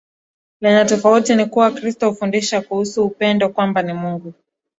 lenye 0.61 0.85
tofauti 0.85 1.35
ni 1.35 1.45
kuwa 1.45 1.71
Kristo 1.71 2.09
hufundisha 2.09 2.61
kuhusu 2.61 3.05
Upendo 3.05 3.49
kwamba 3.49 3.81
ni 3.83 3.93
Mungu 3.93 4.33